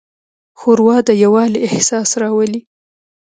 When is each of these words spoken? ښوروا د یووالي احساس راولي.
ښوروا 0.59 0.97
د 1.07 1.09
یووالي 1.23 1.59
احساس 1.69 2.09
راولي. 2.21 2.61